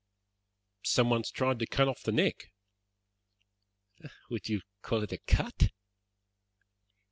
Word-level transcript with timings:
"Someone 0.83 1.19
has 1.19 1.29
tried 1.29 1.59
to 1.59 1.67
cut 1.67 1.87
off 1.87 2.01
the 2.01 2.11
neck." 2.11 2.51
"Would 4.31 4.49
you 4.49 4.61
call 4.81 5.03
it 5.03 5.11
a 5.13 5.19
cut?" 5.27 5.69